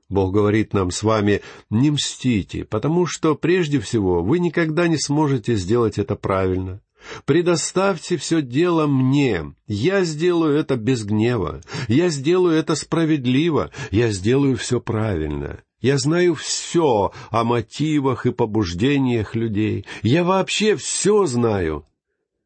Бог 0.10 0.34
говорит 0.34 0.74
нам 0.74 0.90
с 0.90 1.04
вами, 1.04 1.42
не 1.70 1.92
мстите, 1.92 2.66
потому 2.66 3.06
что, 3.06 3.36
прежде 3.36 3.80
всего, 3.80 4.24
вы 4.24 4.40
никогда 4.40 4.88
не 4.88 4.98
сможете 4.98 5.54
сделать 5.56 6.00
это 6.00 6.16
правильно. 6.16 6.82
Предоставьте 7.26 8.18
все 8.18 8.42
дело 8.42 8.88
мне. 8.88 9.54
Я 9.68 10.04
сделаю 10.04 10.58
это 10.58 10.76
без 10.76 11.04
гнева. 11.04 11.62
Я 11.88 12.10
сделаю 12.10 12.58
это 12.58 12.76
справедливо. 12.76 13.72
Я 13.92 14.12
сделаю 14.12 14.58
все 14.58 14.80
правильно. 14.80 15.60
Я 15.82 15.98
знаю 15.98 16.36
все 16.36 17.12
о 17.32 17.44
мотивах 17.44 18.26
и 18.26 18.32
побуждениях 18.32 19.36
людей. 19.36 19.86
Я 20.04 20.24
вообще 20.24 20.76
все 20.76 21.26
знаю. 21.26 21.86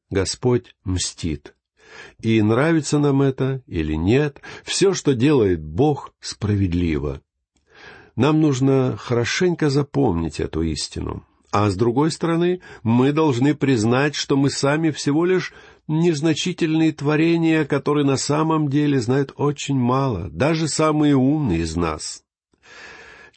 Господь 0.10 0.76
мстит. 0.84 1.54
И 2.22 2.42
нравится 2.42 3.00
нам 3.00 3.22
это 3.22 3.62
или 3.68 3.94
нет, 3.94 4.42
все, 4.64 4.94
что 4.94 5.14
делает 5.14 5.64
Бог, 5.64 6.14
справедливо. 6.20 7.22
Нам 8.16 8.40
нужно 8.40 8.96
хорошенько 8.98 9.70
запомнить 9.70 10.40
эту 10.40 10.62
истину. 10.62 11.26
А 11.58 11.70
с 11.70 11.78
другой 11.78 12.12
стороны, 12.12 12.60
мы 12.84 13.14
должны 13.14 13.56
признать, 13.56 14.14
что 14.14 14.36
мы 14.36 14.50
сами 14.50 14.92
всего 14.92 15.24
лишь 15.24 15.54
незначительные 15.88 16.92
творения, 16.92 17.64
которые 17.64 18.06
на 18.06 18.18
самом 18.18 18.68
деле 18.68 19.00
знают 19.00 19.32
очень 19.38 19.78
мало, 19.78 20.30
даже 20.30 20.68
самые 20.68 21.16
умные 21.16 21.60
из 21.60 21.78
нас. 21.78 22.24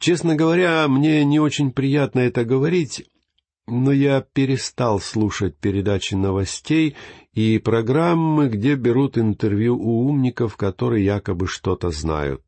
Честно 0.00 0.34
говоря, 0.34 0.88
мне 0.88 1.24
не 1.24 1.38
очень 1.38 1.70
приятно 1.70 2.18
это 2.18 2.44
говорить, 2.44 3.08
но 3.68 3.92
я 3.92 4.20
перестал 4.20 4.98
слушать 4.98 5.56
передачи 5.56 6.14
новостей 6.14 6.96
и 7.34 7.58
программы, 7.58 8.48
где 8.48 8.74
берут 8.74 9.16
интервью 9.16 9.78
у 9.78 10.08
умников, 10.08 10.56
которые 10.56 11.04
якобы 11.04 11.46
что-то 11.46 11.90
знают. 11.90 12.42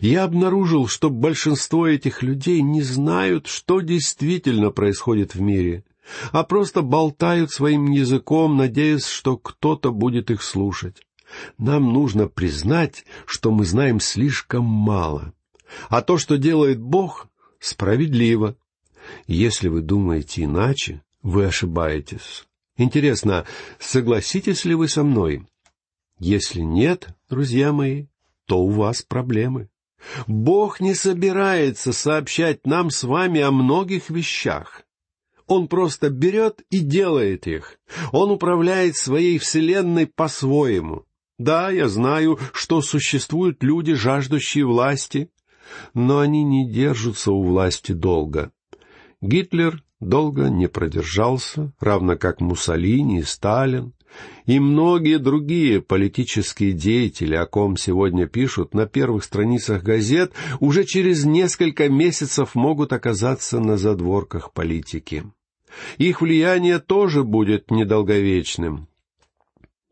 Я 0.00 0.24
обнаружил, 0.24 0.86
что 0.86 1.10
большинство 1.10 1.86
этих 1.86 2.22
людей 2.22 2.62
не 2.62 2.82
знают, 2.82 3.46
что 3.46 3.80
действительно 3.80 4.70
происходит 4.70 5.34
в 5.34 5.40
мире, 5.40 5.84
а 6.30 6.44
просто 6.44 6.82
болтают 6.82 7.50
своим 7.50 7.90
языком, 7.90 8.56
надеясь, 8.56 9.06
что 9.06 9.36
кто-то 9.36 9.92
будет 9.92 10.30
их 10.30 10.42
слушать. 10.42 11.02
Нам 11.58 11.92
нужно 11.92 12.28
признать, 12.28 13.04
что 13.26 13.50
мы 13.50 13.64
знаем 13.64 14.00
слишком 14.00 14.64
мало. 14.64 15.32
А 15.88 16.02
то, 16.02 16.18
что 16.18 16.36
делает 16.36 16.80
Бог, 16.80 17.28
справедливо. 17.58 18.56
Если 19.26 19.68
вы 19.68 19.80
думаете 19.80 20.44
иначе, 20.44 21.02
вы 21.22 21.46
ошибаетесь. 21.46 22.46
Интересно, 22.76 23.46
согласитесь 23.78 24.64
ли 24.64 24.74
вы 24.74 24.88
со 24.88 25.02
мной? 25.02 25.46
Если 26.18 26.60
нет, 26.60 27.08
друзья 27.28 27.72
мои, 27.72 28.06
то 28.46 28.60
у 28.62 28.68
вас 28.68 29.02
проблемы. 29.02 29.68
Бог 30.26 30.80
не 30.80 30.94
собирается 30.94 31.92
сообщать 31.92 32.66
нам 32.66 32.90
с 32.90 33.04
вами 33.04 33.40
о 33.40 33.50
многих 33.50 34.10
вещах. 34.10 34.82
Он 35.46 35.68
просто 35.68 36.10
берет 36.10 36.62
и 36.70 36.80
делает 36.80 37.46
их. 37.46 37.78
Он 38.12 38.30
управляет 38.30 38.96
своей 38.96 39.38
вселенной 39.38 40.06
по-своему. 40.06 41.04
Да, 41.38 41.70
я 41.70 41.88
знаю, 41.88 42.38
что 42.52 42.82
существуют 42.82 43.62
люди, 43.62 43.94
жаждущие 43.94 44.64
власти, 44.64 45.30
но 45.94 46.20
они 46.20 46.44
не 46.44 46.70
держатся 46.70 47.32
у 47.32 47.42
власти 47.42 47.92
долго. 47.92 48.52
Гитлер 49.20 49.82
долго 50.00 50.48
не 50.48 50.68
продержался, 50.68 51.72
равно 51.80 52.16
как 52.16 52.40
Муссолини 52.40 53.20
и 53.20 53.22
Сталин, 53.22 53.92
и 54.46 54.58
многие 54.58 55.18
другие 55.18 55.80
политические 55.80 56.72
деятели, 56.72 57.34
о 57.34 57.46
ком 57.46 57.76
сегодня 57.76 58.26
пишут 58.26 58.74
на 58.74 58.86
первых 58.86 59.24
страницах 59.24 59.82
газет, 59.82 60.32
уже 60.60 60.84
через 60.84 61.24
несколько 61.24 61.88
месяцев 61.88 62.54
могут 62.54 62.92
оказаться 62.92 63.60
на 63.60 63.76
задворках 63.76 64.52
политики. 64.52 65.24
Их 65.98 66.20
влияние 66.20 66.78
тоже 66.78 67.24
будет 67.24 67.70
недолговечным. 67.70 68.88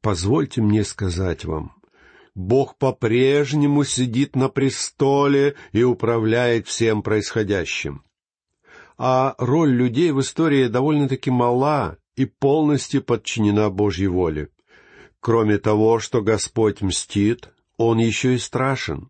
Позвольте 0.02 0.62
мне 0.62 0.84
сказать 0.84 1.44
вам, 1.44 1.72
Бог 2.34 2.76
по-прежнему 2.76 3.84
сидит 3.84 4.36
на 4.36 4.48
престоле 4.48 5.56
и 5.72 5.82
управляет 5.82 6.66
всем 6.68 7.02
происходящим. 7.02 8.02
А 8.96 9.34
роль 9.38 9.70
людей 9.70 10.10
в 10.12 10.20
истории 10.20 10.66
довольно-таки 10.66 11.30
мала 11.30 11.96
и 12.20 12.26
полностью 12.26 13.02
подчинена 13.02 13.70
Божьей 13.70 14.08
воле. 14.08 14.50
Кроме 15.20 15.56
того, 15.56 16.00
что 16.00 16.20
Господь 16.20 16.82
мстит, 16.82 17.48
Он 17.78 17.96
еще 17.96 18.34
и 18.34 18.38
страшен. 18.38 19.08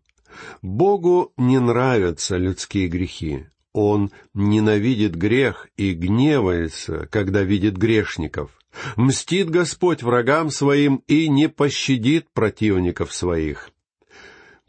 Богу 0.61 1.33
не 1.35 1.59
нравятся 1.59 2.37
людские 2.37 2.87
грехи. 2.87 3.47
Он 3.73 4.11
ненавидит 4.33 5.15
грех 5.15 5.67
и 5.75 5.93
гневается, 5.93 7.09
когда 7.11 7.43
видит 7.43 7.75
грешников. 7.75 8.51
Мстит 8.95 9.49
Господь 9.49 10.03
врагам 10.03 10.49
своим 10.49 11.03
и 11.07 11.27
не 11.27 11.49
пощадит 11.49 12.29
противников 12.31 13.13
своих. 13.13 13.71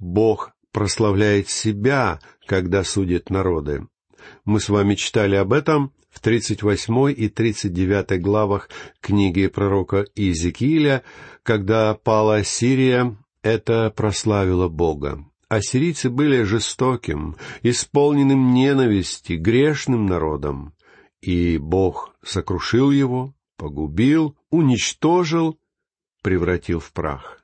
Бог 0.01 0.51
прославляет 0.73 1.49
себя, 1.49 2.19
когда 2.47 2.83
судит 2.83 3.31
народы. 3.31 3.87
Мы 4.45 4.59
с 4.59 4.69
вами 4.69 4.97
читали 4.97 5.37
об 5.37 5.53
этом 5.53 5.93
в 6.13 6.21
38 6.21 7.11
и 7.11 7.29
39 7.29 8.21
главах 8.21 8.69
книги 9.01 9.47
пророка 9.47 10.05
Иезекииля, 10.15 11.03
когда 11.43 11.95
пала 11.95 12.45
Сирия, 12.45 13.17
Это 13.43 13.91
прославило 13.91 14.69
Бога. 14.69 15.25
Ассирийцы 15.49 16.11
были 16.11 16.45
жестоким, 16.45 17.37
исполненным 17.63 18.55
ненависти, 18.55 19.33
грешным 19.33 20.07
народом. 20.07 20.75
И 21.21 21.59
Бог 21.59 22.15
сокрушил 22.23 22.91
его, 22.93 23.35
погубил, 23.57 24.37
уничтожил, 24.51 25.59
превратил 26.23 26.79
в 26.79 26.93
прах. 26.93 27.43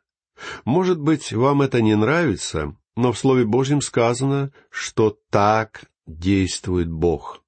Может 0.64 1.00
быть, 1.00 1.32
вам 1.32 1.62
это 1.62 1.82
не 1.82 1.96
нравится, 1.96 2.76
но 2.96 3.12
в 3.12 3.18
Слове 3.18 3.44
Божьем 3.44 3.80
сказано, 3.80 4.52
что 4.70 5.18
так 5.30 5.82
действует 6.06 6.88
Бог. 6.90 7.42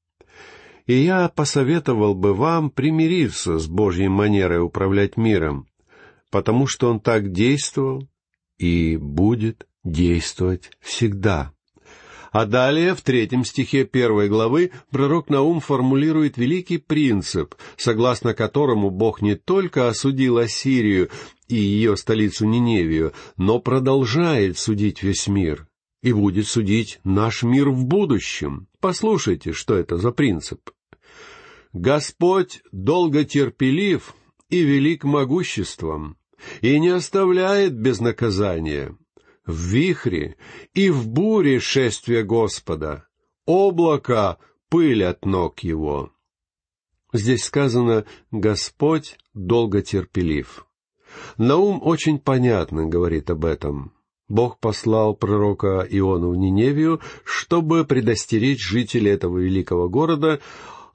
И 0.91 1.05
я 1.05 1.29
посоветовал 1.29 2.17
бы 2.17 2.35
вам 2.35 2.69
примириться 2.69 3.61
с 3.61 3.69
Божьей 3.69 4.09
манерой 4.09 4.61
управлять 4.61 5.17
миром, 5.17 5.69
потому 6.33 6.67
что 6.67 6.91
Он 6.91 6.99
так 6.99 7.31
действовал 7.31 8.09
и 8.59 8.97
будет 8.97 9.69
действовать 9.85 10.73
всегда. 10.81 11.53
А 12.33 12.45
далее, 12.45 12.97
в 12.97 13.03
третьем 13.03 13.45
стихе 13.45 13.85
первой 13.85 14.29
главы, 14.29 14.73
пророк 14.91 15.29
Наум 15.29 15.61
формулирует 15.61 16.37
великий 16.37 16.79
принцип, 16.79 17.55
согласно 17.77 18.35
которому 18.35 18.91
Бог 18.91 19.23
не 19.23 19.37
только 19.37 19.87
осудил 19.87 20.39
Ассирию 20.39 21.09
и 21.47 21.55
ее 21.55 21.97
столицу 21.97 22.47
Ниневию, 22.47 23.13
но 23.37 23.61
продолжает 23.61 24.59
судить 24.59 25.05
весь 25.05 25.29
мир 25.29 25.69
и 26.03 26.13
будет 26.13 26.49
судить 26.49 26.99
наш 27.05 27.45
мир 27.45 27.71
в 27.71 27.85
будущем. 27.85 28.67
Послушайте, 28.81 29.53
что 29.53 29.77
это 29.77 29.97
за 29.97 30.11
принцип. 30.11 30.59
Господь 31.73 32.63
долго 32.73 33.25
терпелив 33.25 34.15
и 34.49 34.63
велик 34.63 35.05
могуществом, 35.05 36.17
и 36.61 36.79
не 36.81 36.89
оставляет 36.89 37.75
без 37.75 38.01
наказания 38.01 38.97
в 39.47 39.55
вихре 39.55 40.37
и 40.75 40.91
в 40.91 41.09
буре 41.09 41.61
шествия 41.61 42.23
Господа, 42.23 43.07
облако— 43.47 44.39
пыль 44.71 45.05
от 45.05 45.25
ног 45.27 45.61
его. 45.61 46.13
Здесь 47.13 47.45
сказано 47.45 48.07
«Господь 48.31 49.19
долго 49.35 49.83
терпелив». 49.83 50.67
Наум 51.37 51.81
очень 51.83 52.21
понятно 52.21 52.87
говорит 52.87 53.31
об 53.31 53.45
этом. 53.45 53.93
Бог 54.29 54.61
послал 54.61 55.17
пророка 55.17 55.85
Иону 55.91 56.31
в 56.31 56.37
Ниневию, 56.37 57.01
чтобы 57.25 57.85
предостеречь 57.85 58.65
жителей 58.65 59.11
этого 59.11 59.39
великого 59.39 59.89
города 59.89 60.41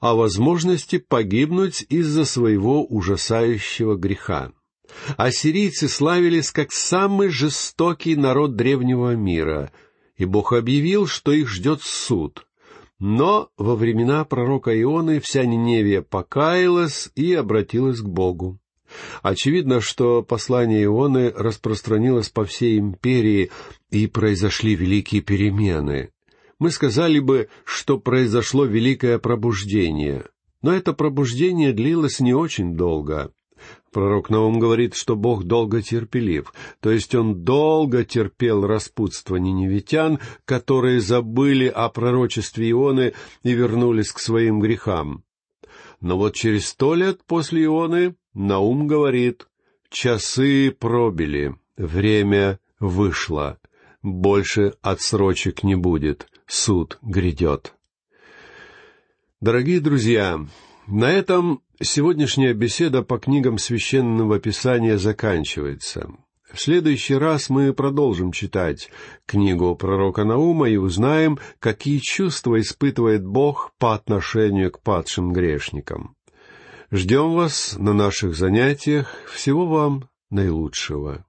о 0.00 0.14
возможности 0.14 0.98
погибнуть 0.98 1.84
из-за 1.88 2.24
своего 2.24 2.84
ужасающего 2.84 3.96
греха. 3.96 4.52
Ассирийцы 5.16 5.88
славились 5.88 6.50
как 6.50 6.72
самый 6.72 7.28
жестокий 7.28 8.16
народ 8.16 8.56
древнего 8.56 9.14
мира, 9.14 9.72
и 10.16 10.24
Бог 10.24 10.52
объявил, 10.52 11.06
что 11.06 11.32
их 11.32 11.48
ждет 11.48 11.82
суд. 11.82 12.46
Но 12.98 13.50
во 13.58 13.76
времена 13.76 14.24
пророка 14.24 14.70
Ионы 14.80 15.20
вся 15.20 15.44
Ниневия 15.44 16.00
покаялась 16.00 17.10
и 17.14 17.34
обратилась 17.34 18.00
к 18.00 18.06
Богу. 18.06 18.58
Очевидно, 19.22 19.80
что 19.80 20.22
послание 20.22 20.84
Ионы 20.84 21.30
распространилось 21.30 22.30
по 22.30 22.44
всей 22.44 22.78
империи, 22.78 23.50
и 23.90 24.06
произошли 24.06 24.74
великие 24.74 25.22
перемены. 25.22 26.10
Мы 26.58 26.70
сказали 26.70 27.18
бы, 27.18 27.48
что 27.64 27.98
произошло 27.98 28.64
великое 28.64 29.18
пробуждение, 29.18 30.24
но 30.62 30.72
это 30.72 30.94
пробуждение 30.94 31.72
длилось 31.72 32.20
не 32.20 32.32
очень 32.32 32.76
долго. 32.76 33.32
Пророк 33.92 34.30
Наум 34.30 34.58
говорит, 34.58 34.94
что 34.94 35.16
Бог 35.16 35.44
долго 35.44 35.82
терпелив, 35.82 36.52
то 36.80 36.90
есть 36.90 37.14
Он 37.14 37.44
долго 37.44 38.04
терпел 38.04 38.66
распутство 38.66 39.36
ниневитян, 39.36 40.18
которые 40.44 41.00
забыли 41.00 41.66
о 41.66 41.88
пророчестве 41.88 42.70
Ионы 42.70 43.14
и 43.42 43.52
вернулись 43.52 44.12
к 44.12 44.18
своим 44.18 44.60
грехам. 44.60 45.24
Но 46.00 46.18
вот 46.18 46.34
через 46.34 46.68
сто 46.68 46.94
лет 46.94 47.20
после 47.26 47.64
Ионы 47.64 48.16
Наум 48.34 48.86
говорит, 48.86 49.48
«Часы 49.88 50.70
пробили, 50.70 51.54
время 51.76 52.60
вышло, 52.78 53.58
больше 54.02 54.74
отсрочек 54.82 55.62
не 55.62 55.74
будет, 55.74 56.28
суд 56.46 56.98
грядет». 57.02 57.74
Дорогие 59.40 59.80
друзья, 59.80 60.40
на 60.86 61.10
этом 61.10 61.60
сегодняшняя 61.82 62.54
беседа 62.54 63.02
по 63.02 63.18
книгам 63.18 63.58
священного 63.58 64.38
писания 64.38 64.96
заканчивается. 64.96 66.08
В 66.50 66.58
следующий 66.58 67.16
раз 67.16 67.50
мы 67.50 67.74
продолжим 67.74 68.32
читать 68.32 68.88
книгу 69.26 69.76
пророка 69.76 70.24
Наума 70.24 70.70
и 70.70 70.76
узнаем, 70.76 71.38
какие 71.58 71.98
чувства 71.98 72.58
испытывает 72.60 73.26
Бог 73.26 73.72
по 73.78 73.94
отношению 73.94 74.70
к 74.70 74.80
падшим 74.80 75.34
грешникам. 75.34 76.16
Ждем 76.90 77.34
вас 77.34 77.76
на 77.78 77.92
наших 77.92 78.34
занятиях. 78.36 79.12
Всего 79.30 79.66
вам 79.66 80.08
наилучшего. 80.30 81.25